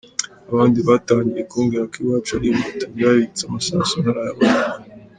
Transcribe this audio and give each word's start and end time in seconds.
Abandi 0.51 0.79
batangiye 0.87 1.43
kumbwira 1.51 1.83
ko 1.91 1.95
iwacu 2.03 2.31
ari 2.37 2.47
Inkotanyi 2.51 3.01
babitse 3.07 3.41
amasasu 3.45 3.93
ntarayabona. 4.01 4.61